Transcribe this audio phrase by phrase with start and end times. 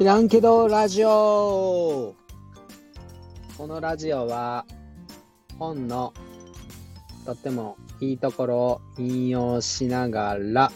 [0.00, 2.14] 知らんけどラジオ
[3.58, 4.64] このラジオは
[5.58, 6.14] 本の
[7.26, 10.72] とってもいいところを引用しながら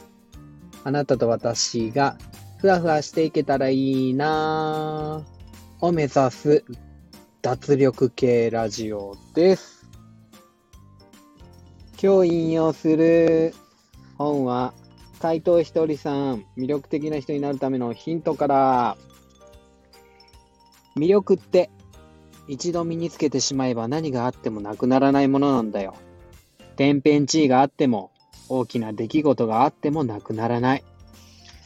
[0.85, 2.19] あなたと私が
[2.59, 5.25] ふわふわしていけたらいいな
[5.81, 6.63] を目指す
[7.41, 9.89] 脱力系ラジオです。
[11.99, 13.55] 今日引用する
[14.19, 14.75] 本は
[15.19, 18.97] 斎藤ひとりさん、魅力的な人になるためのヒントから。
[20.97, 21.71] 魅力って
[22.47, 25.95] 一度身につけてしまえば何があってもなくならないものなんだよ。
[26.77, 28.11] 天変地異があっても
[28.49, 30.85] 大きな出来事があってもなくならない。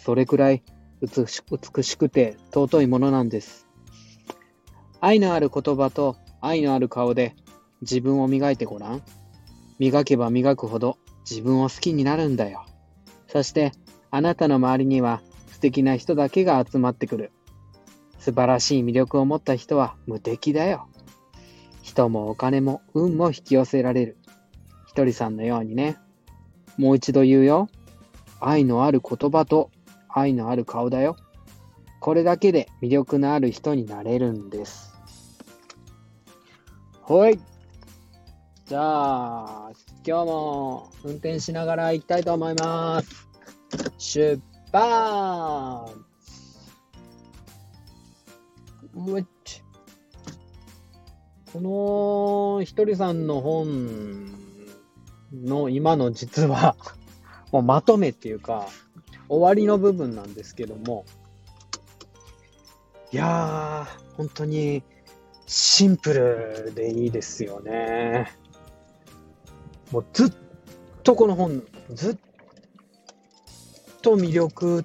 [0.05, 0.63] それくらい
[1.01, 1.27] 美
[1.83, 3.67] しくて尊いものなんです。
[5.01, 7.35] 愛のある言葉と愛のある顔で
[7.83, 9.03] 自分を磨いてごらん。
[9.79, 10.99] 磨けば磨くほど
[11.29, 12.65] 自分を好きになるんだよ。
[13.29, 13.73] そして、
[14.11, 15.21] あなたの周りには
[15.53, 17.33] 素敵な人だけが集まってくる。
[18.19, 20.89] 素晴らしい魅力を持った人は無敵だよ。
[21.83, 24.17] 人もお金も運も引き寄せられる。
[24.87, 25.97] ひとりさんのようにね。
[26.77, 27.69] もう一度言うよ。
[28.41, 29.71] 愛のある言葉と
[30.09, 31.17] 愛のある顔だよ。
[32.01, 34.95] これだけで魅力のある人になれるんです。
[37.09, 37.39] はい。
[38.67, 39.71] じゃあ、
[40.07, 43.29] 今日も運転しながら行きたいと思います。
[43.99, 44.41] 出
[44.73, 46.08] 発
[49.07, 49.25] うっ
[51.53, 51.61] こ
[52.59, 54.27] のひとりさんの本
[55.33, 56.77] の今の実は
[57.53, 58.69] もうまとめっていうか
[59.29, 61.05] 終わりの部分なんですけども
[63.13, 64.83] いやー本当に
[65.47, 68.31] シンプルでいいですよね。
[69.91, 70.33] もうずっ
[71.03, 72.17] とこの本、ずっ
[74.03, 74.85] と魅力っ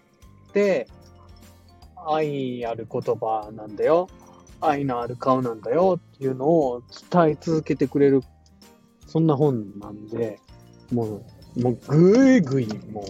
[0.53, 0.87] て
[2.11, 4.07] 愛ある言葉なんだよ。
[4.61, 8.21] 愛のある顔なんだよっていうのを伝え続けてくれる、
[9.07, 10.39] そんな本なんで、
[10.91, 11.23] も
[11.55, 13.05] う、もうぐいぐいもう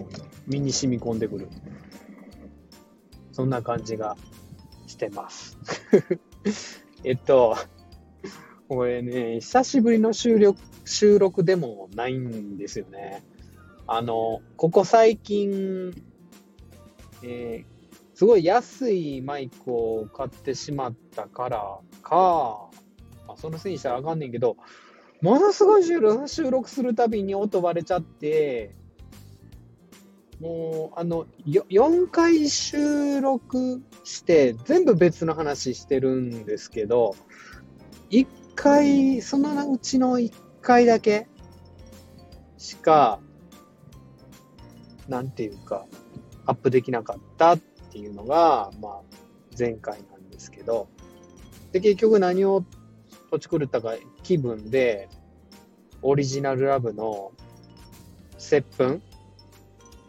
[0.47, 1.47] 身に染み込んでくる。
[3.31, 4.18] そんな感じが
[4.88, 5.57] してます。
[7.03, 7.56] えっと、
[8.68, 13.23] これね、久しぶりの収録収録でもないんですよね。
[13.88, 15.94] あの、ここ最近、
[17.23, 17.72] えー
[18.13, 22.69] すごい安いマイクを買ってしまったからか、
[23.28, 24.57] まあ、そのせいにしたらあかんねんけど、
[25.22, 26.00] ものすごい収
[26.51, 28.75] 録するたびに音割れちゃって、
[30.40, 37.16] もう、あの、4回収録して、全部別の話してるんですけど、
[38.09, 41.28] 1回、そのうちの1回だけ
[42.57, 43.22] しか、
[45.07, 45.85] なんていうか、
[46.45, 47.57] アップできなかった
[47.94, 49.02] ていうのが、まあ、
[49.58, 50.90] 前回なんですけど、
[51.72, 52.66] で、結局何を
[53.30, 53.94] 土地狂ったか
[54.24, 55.08] 気分で、
[56.02, 57.31] オリジナルラブの、
[58.38, 59.02] 接吻？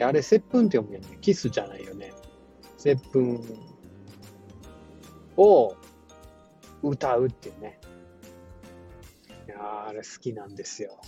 [0.00, 1.18] あれ、接吻って読むよね。
[1.20, 2.12] キスじゃないよね。
[2.78, 3.40] 接吻
[5.36, 5.76] を
[6.82, 7.78] 歌うっていうね。
[9.46, 10.98] いやあれ好きなんですよ。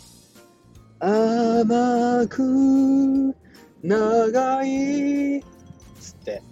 [1.00, 3.34] 甘く
[3.82, 5.42] 長い
[6.00, 6.42] つって、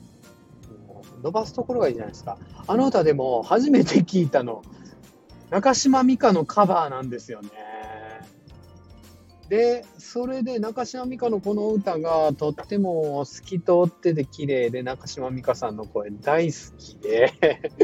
[1.24, 2.36] 伸ばすところがいいじゃないですか。
[2.66, 4.62] あの歌でも初めて聞いたの、
[5.48, 7.50] 中島美嘉のカバーなんですよね。
[9.48, 17.32] で、それで中島美嘉のこの歌がとっても透き通ってて綺麗で、中島美嘉さんの声大好きで、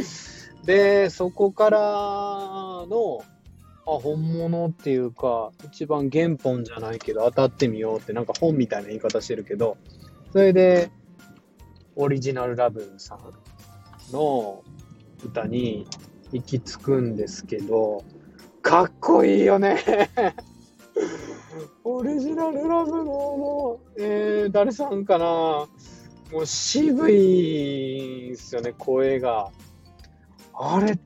[0.67, 3.22] で、そこからの、
[3.87, 9.78] あ、本物っていうか、一番原本じゃないけど当たってみようってなんか本みたいな言い方してるけど、
[10.33, 10.91] それで、
[12.00, 13.21] オリジナルラブさん
[14.11, 14.65] の
[15.22, 15.87] 歌に
[16.33, 18.03] 行き着くんですけど、
[18.62, 19.78] かっこいいよね。
[21.84, 25.69] オリジナルラブのもう、えー、誰さんかなも
[26.41, 29.51] う渋いんすよね、声が。
[30.54, 30.98] あれ、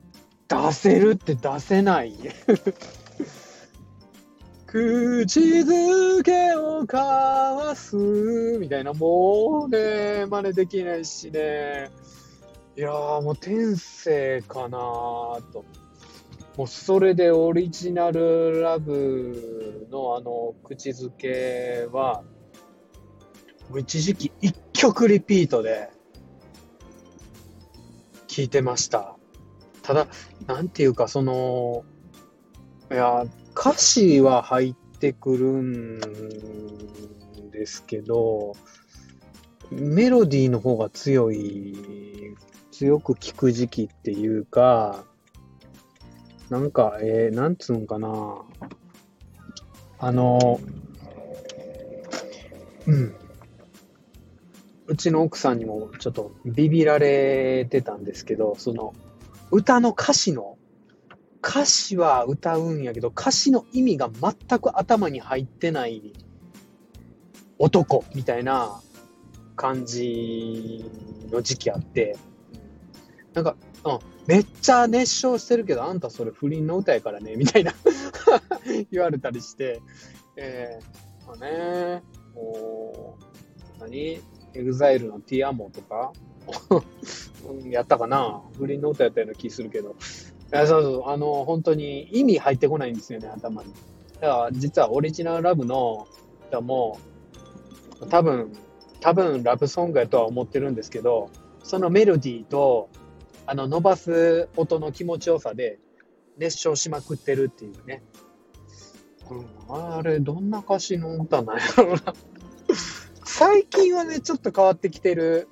[0.47, 2.15] 出せるって出せない。
[4.75, 7.95] 口づけを交わす
[8.59, 11.89] みたいな、もうね、真似できないしね。
[12.75, 14.77] いやー、もう天性かな
[15.53, 15.63] と。
[16.57, 22.23] もうそれでオリジナルラブのあの口づけは、
[23.69, 25.89] もう一時期一曲リピートで
[28.27, 29.15] 聞いてました。
[29.83, 30.07] ただ、
[30.47, 31.85] なんていうか、その、
[32.91, 33.23] いや、
[33.57, 35.99] 歌詞は入ってくるん
[37.51, 38.53] ですけど、
[39.71, 41.75] メロディーの方が強い
[42.77, 45.05] 強く聞く時期っていうか、
[46.49, 48.41] なんか、えー、なんつうんかな。
[49.97, 50.59] あの、
[52.85, 53.15] うん。
[54.87, 58.93] うちの奥さんにもちょっとビビられてたんですけど、その、
[59.51, 60.54] 歌の歌詞の、
[61.47, 66.13] 歌詞は歌うんやけど、歌詞の意味が全く頭に入ってない
[67.59, 68.81] 男みたいな
[69.55, 70.83] 感じ
[71.31, 72.17] の時期あって、
[73.35, 77.73] なんか、うん、めっちゃ熱唱してるけど、あんたそれ不倫の歌やからね、みたいな
[78.91, 79.81] 言われたりして、
[80.37, 82.03] えー、まあね、
[82.33, 83.17] も
[83.77, 84.19] う、何？
[84.55, 86.13] EXILE の Ti Amo とか
[87.69, 88.41] やったかな？
[88.57, 89.95] 不倫の歌やったような気するけど。
[90.55, 93.73] いやそうそう、あの、本当に意味入ってこないんですよね、頭に。
[94.21, 96.07] だから、実は Original Love の
[96.47, 96.97] 歌も、
[98.09, 98.53] 多分、
[99.01, 101.29] 多分ラブソングやとは思ってるんですけど、
[101.61, 102.89] そのメロディーと、
[103.45, 105.77] あの、伸ばす音の気持ちよさで
[106.37, 108.01] 熱唱しまくってるっていうね。
[109.29, 112.13] うん、あれ、どんな歌詞の歌なんやろな。
[113.25, 115.49] 最近はね、ちょっと変わってきてる。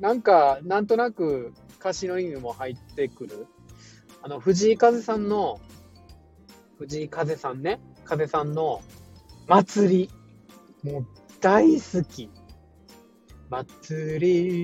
[0.00, 3.46] なんか、なんとなく歌詞の意味も入ってくる。
[4.22, 5.60] あの、藤井風さんの、
[6.78, 8.82] 藤井風さんね、風さんの
[9.46, 10.10] 祭り。
[10.82, 11.06] もう
[11.40, 12.30] 大好き。
[13.48, 14.18] 祭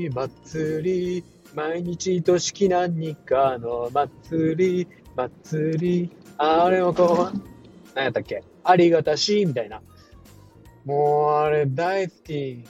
[0.08, 1.24] り、祭り、
[1.54, 7.38] 毎日としき何かの祭り、祭り、あれもこう、
[7.94, 8.44] 何やったっけ？
[8.62, 9.80] ありがたし、みたいな。
[10.84, 12.64] もうあれ大好き。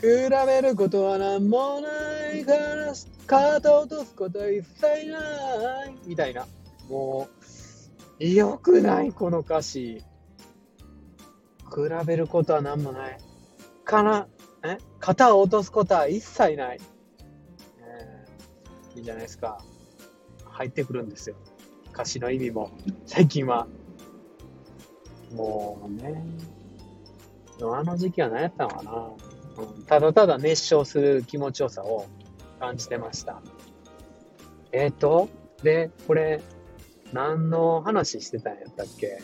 [0.00, 0.06] 比
[0.46, 2.94] べることは何もないから、
[3.26, 5.94] 肩落とすことは一切ない。
[6.06, 6.46] みたいな。
[6.88, 7.28] も
[8.18, 10.02] う、よくないこの歌詞。
[11.68, 13.18] 比べることは何もない。
[13.84, 14.26] かな、
[14.64, 16.80] え肩を落とすことは一切ない。
[17.80, 19.62] えー、いいじゃないですか。
[20.46, 21.36] 入ってくるんですよ。
[21.92, 22.70] 歌詞の意味も。
[23.04, 23.66] 最近は。
[25.34, 26.24] もうね。
[27.62, 29.10] あの時期は何やったのかな、
[29.86, 32.06] ただただ熱唱する気持ちよさを
[32.58, 33.40] 感じてました。
[34.72, 35.28] えっ、ー、と、
[35.62, 36.42] で、これ、
[37.12, 39.20] 何の話してたんやったっけ？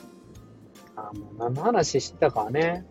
[0.96, 2.84] あ、もう何の話してたかはね、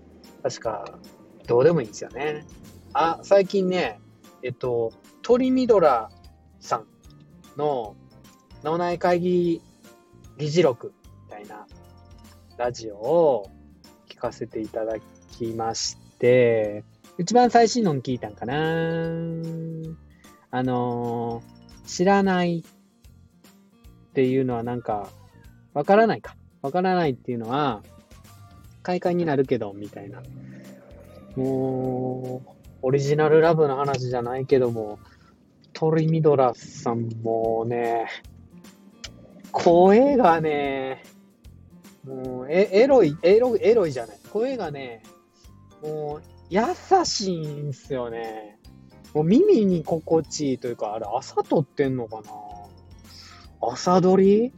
[0.44, 1.00] 確か、
[1.48, 2.46] どうでもいいんですよね。
[2.94, 4.00] あ、最近ね、
[4.42, 6.10] えっと、トリミドラ
[6.60, 6.88] さん
[7.58, 7.96] の
[8.64, 9.62] 脳内会議
[10.38, 10.94] 議事録
[11.26, 11.68] みたいな
[12.58, 13.50] ラジオを
[14.08, 14.96] 聞かせていただ
[15.32, 16.84] きまして、
[17.18, 18.56] 一番最新の聞いたんかな
[20.52, 22.64] あのー、知らないっ
[24.14, 25.10] ていうのはなんか、
[25.74, 26.36] わからないか。
[26.62, 27.84] わからないっていうのは、
[28.82, 30.22] 快感になるけど、みたいな。
[31.36, 32.50] もう、
[32.82, 35.00] オリジナルラブの話じゃないけども、
[35.74, 38.08] トリミドラさんもね、
[39.52, 41.04] 声がね、
[42.06, 44.18] もう、え、エロい、エロい、エロいじゃない。
[44.32, 45.02] 声がね、
[45.82, 46.62] もう、優
[47.04, 48.60] しいんすよね。
[49.14, 52.24] もう耳に心地いいというか、あれ、朝撮ってんのかな。
[53.62, 54.54] 朝撮り？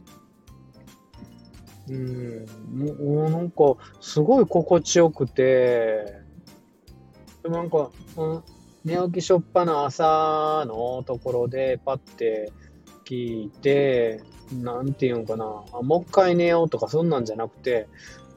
[1.88, 6.04] うん、もうなんか、すごい心地よくて、
[7.42, 8.42] でもなんか、うん、
[8.84, 12.52] 寝起きしょっぱな朝のところでパッて
[13.06, 17.88] 聞いて、なんていうんかな、あもう一回寝ようとかそんなんじゃなくて、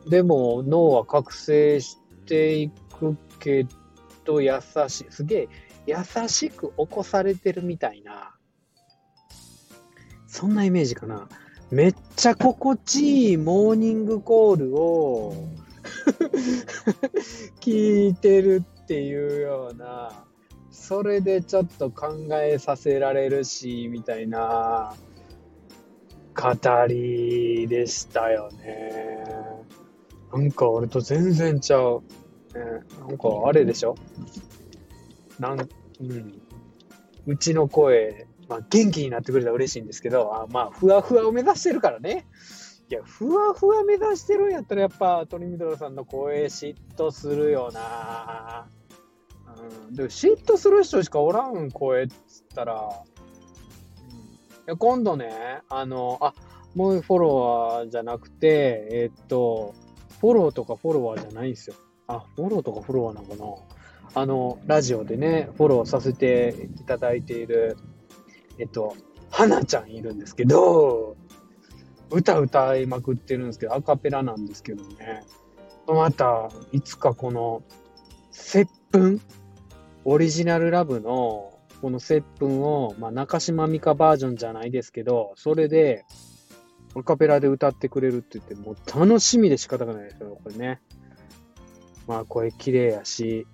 [0.08, 2.70] でも脳は覚醒してい
[3.01, 3.65] くけ
[4.25, 5.50] ど優しい、すげえ
[5.88, 8.36] 優しく起こされてるみたいな、
[10.27, 11.27] そんなイメージかな。
[11.72, 15.48] めっちゃ心地いいモーニングコールを
[17.62, 20.25] 聞いてるっていうような、
[20.70, 24.93] それでちょっと考えさせられるし、みたいな
[26.36, 29.24] 語りでしたよね。
[30.34, 32.03] なんか俺と全然ちゃう。
[32.53, 32.62] ね、
[33.00, 33.96] なんかあれでしょ？
[35.39, 36.41] なん、うん。
[37.27, 42.27] うちの声、まあ元気になってくれたら嬉しいんですけど、あまあふわふわを目指してるからね。
[42.89, 48.67] いや、ふわふわ目指してるんやったらやっぱトリミドルさんの声嫉妬するよな。
[49.88, 52.15] うん、で嫉妬する人しかおらん声っつっ
[52.53, 52.89] たら、
[54.67, 56.34] うん、今度ね、あの、あ、
[56.75, 59.74] もうフォロワーじゃなくて、えー、っと、
[60.20, 61.75] フォローとかフォロワーじゃないんですよ。
[62.13, 64.22] あ、フォローとかフォロワーなのかな？
[64.22, 67.77] あの、ラジオでね、フォローさせていただいている、
[68.58, 68.96] えっと、
[69.30, 71.15] 花ちゃんいるんですけど、
[72.10, 75.24] 歌歌いまくってるんですけど、アカペラなんですけどね。
[75.88, 77.63] また、いつかこの、
[78.32, 79.22] 接吻？
[80.03, 86.06] オリジナルラブのこの接吻を、まあ、中島美嘉バージョンじゃないですけど、それで、
[86.96, 90.82] アカペラで歌ってくれるって言って、もう楽しみで仕方がないですよ、これね。
[92.12, 93.48] まあ、声綺麗やし。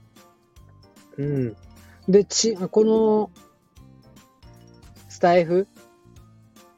[1.18, 1.56] うん。
[2.10, 3.30] で、ち、この、
[5.10, 5.68] スタイフ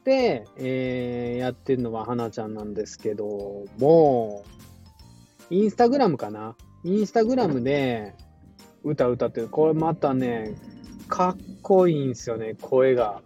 [0.04, 4.44] で、えー、やってるのは花ちゃんなんですけども、
[5.48, 6.54] インスタグラムかな？
[6.84, 8.14] インスタグラムで
[8.84, 9.48] 歌歌ってる。
[9.48, 10.54] これまたね、
[11.08, 13.22] かっこいいんですよね、声が。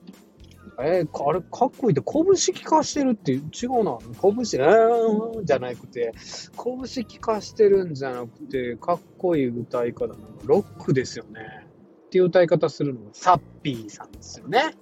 [0.80, 2.24] えー、あれ、かっこいいって、拳
[2.64, 3.98] 効かしてるって違うな。
[4.20, 6.12] 拳、えー、じゃなくて、
[6.56, 10.20] 拳効かしてるんじゃなくて、かっこいい歌い方なの。
[10.44, 11.40] ロックですよね。
[12.06, 14.74] っていう歌い方するのが、サッピーさんですよね。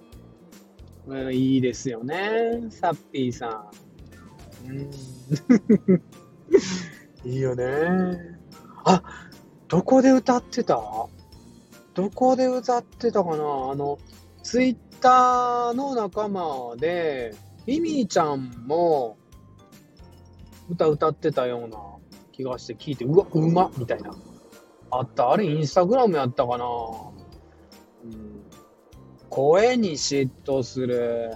[1.05, 3.69] うん、いいですよね、サッピーさ
[4.65, 4.69] ん。
[4.69, 4.89] うん、
[7.25, 8.39] いいよね。
[8.85, 9.03] あ、
[9.67, 10.79] どこで歌ってた？
[11.93, 13.35] どこで歌ってたかな？
[13.35, 13.99] あの、
[14.41, 17.35] ツイッターの仲間で、
[17.67, 19.17] ミミィちゃんも
[20.69, 21.77] 歌歌ってたような
[22.31, 24.15] 気がして聞いて、うわ、うまみたいな。
[24.91, 25.31] あった。
[25.31, 26.65] あれ、インスタグラムやったかな、
[28.05, 28.43] うん、
[29.29, 31.31] 声に嫉妬する。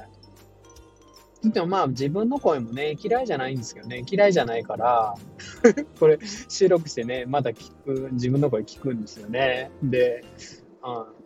[1.43, 5.13] でもまあ自分の声もね、嫌いじゃないんですけどね、嫌いじゃないから、
[5.99, 9.71] これ収録してね、まだ聞く、自分の声聞くんですよね。
[9.83, 10.23] で、
[10.83, 11.16] うん。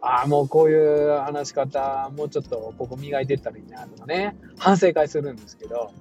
[0.00, 5.92] ああ、もうこういう話し方、もうちょっとここ磨いてったらいいなとかね、反省会するんですけど、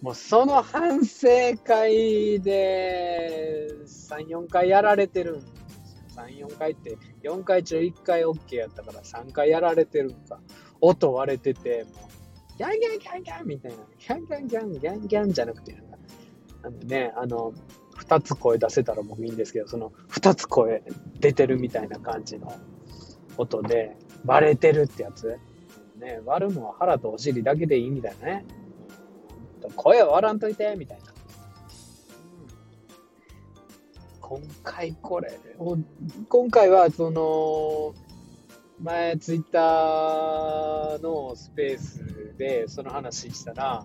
[0.00, 1.28] もうその反省
[1.62, 6.24] 会で3、4回やられてるんですよ。
[6.24, 10.40] 3、4回って、4回中1回 OK やったから3回やられてるんか。
[10.80, 15.76] 音割れてて、もうギャンギャンギャンギャンみたいな、ギャンギャンギャンギャンギャンじゃなくて、
[16.62, 17.52] あのね、あの、
[17.96, 20.82] 二つ声出せたらもういいんですけど、その二つ声
[21.18, 22.52] 出てるみたいな感じの
[23.36, 25.38] 音で、割れてるってやつ。
[25.98, 28.44] ね、割るのは腹とお尻だけでいいみたいなね。
[29.76, 31.04] 声割らんといて、みたいな。
[34.20, 35.40] 今回これ、
[36.28, 37.94] 今回はその、
[38.82, 43.84] 前ツイッターのスペースでその話したら、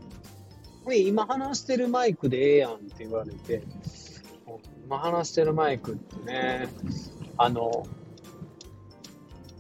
[0.94, 3.64] 今話してるマイクでええやんって言われて、
[4.86, 6.70] 今話してるマイクってね、
[7.38, 7.88] あの、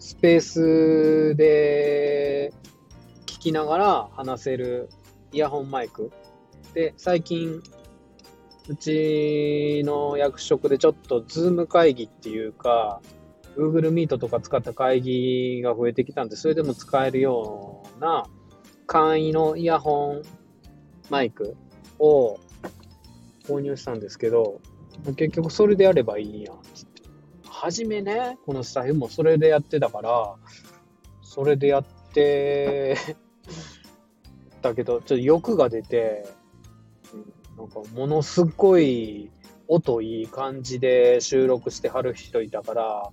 [0.06, 2.54] スペースで
[3.26, 4.88] 聞きながら話せる
[5.32, 6.12] イヤホンマイク。
[6.76, 7.60] で、最近、
[8.70, 13.02] うちの役職でちょっと Zoom 会議っていうか、
[13.58, 18.28] Google Meet とか使った会議が増えてきたんで、それでも使えるような
[18.86, 20.22] 簡易のイヤホン
[21.10, 21.58] マイク
[21.98, 22.40] を
[23.48, 24.62] 購入したんですけど、
[25.16, 26.58] 結局それでやればいいやん。
[26.58, 26.62] は
[27.72, 30.36] じめね、このスタイフもそれでやってたから、
[31.22, 32.98] それでやって
[34.62, 36.28] だけど、ちょっと欲が出て、
[37.58, 39.32] なんかものすごい
[39.68, 43.10] 音いい感じで収録してはる人いたから、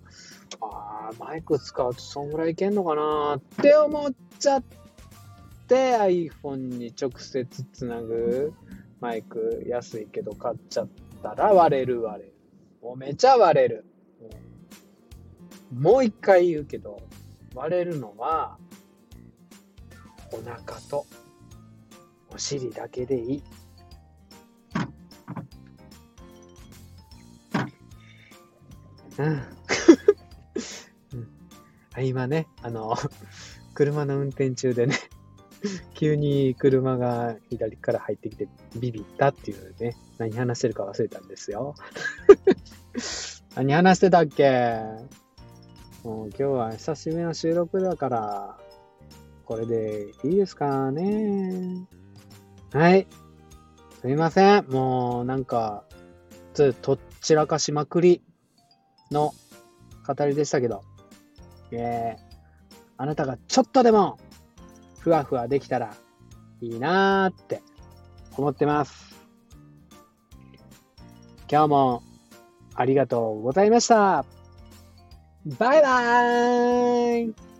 [0.61, 4.63] あマイク使うとそんぐらいいけんのかなって思っちゃっ
[5.67, 8.53] て iPhone に直接つなぐ
[9.01, 10.89] マイク安いけど買っちゃっ
[11.23, 12.35] たら割れる割れる。
[12.83, 13.85] もうめちゃ割れる。
[15.73, 17.01] もう一回言うけど、
[17.55, 18.59] 割れるのは
[20.33, 21.07] お腹と
[22.31, 23.43] お尻だけでいい。
[29.19, 29.43] うん
[32.03, 32.97] 今ね、あの、
[33.75, 34.97] 車の運転中でね、
[35.95, 41.75] 急に車が左から入ってきてビビったっていうね、何話してるか忘れたんですよ。
[43.55, 44.81] 何話してたっけ？
[46.05, 48.59] もう今日は久しぶりの収録だから、
[49.45, 51.87] これでいいですかね？
[52.73, 53.07] はい。
[54.01, 54.67] すみません。
[54.71, 55.85] もうなんか、
[56.55, 58.23] ずっと散らかしまくり
[59.11, 59.35] の
[60.07, 60.83] 語りでしたけど。
[61.73, 62.23] えー、
[62.97, 64.19] あなたがちょっとでも
[64.99, 65.95] ふわふわできたら
[66.61, 67.63] いいなーって
[68.37, 69.15] 思ってます。
[71.51, 72.03] 今日も
[72.75, 74.25] ありがとうございました。
[75.59, 77.52] バイバーイ